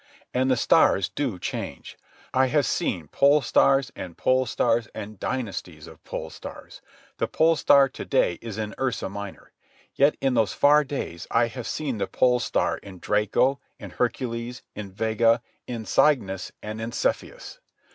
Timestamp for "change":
1.37-1.95